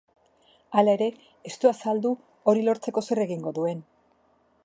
[0.79, 1.09] Hala ere,
[1.49, 2.13] ez du azaldu
[2.53, 3.87] hori lortzeko zer egingo duen.